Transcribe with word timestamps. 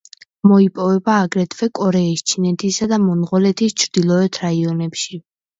მოიპოვება 0.51 1.17
აგრეთვე 1.25 1.69
კორეის, 1.79 2.23
ჩინეთისა 2.31 2.87
და 2.95 3.01
მონღოლეთის 3.05 3.79
ჩრდილოეთ 3.83 4.45
რაიონებში. 4.49 5.25